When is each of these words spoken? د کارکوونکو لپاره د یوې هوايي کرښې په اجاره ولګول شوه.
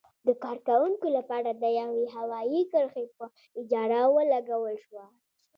د 0.27 0.29
کارکوونکو 0.43 1.07
لپاره 1.17 1.49
د 1.63 1.65
یوې 1.81 2.05
هوايي 2.15 2.61
کرښې 2.71 3.05
په 3.17 3.25
اجاره 3.59 4.01
ولګول 4.15 4.75
شوه. 4.85 5.05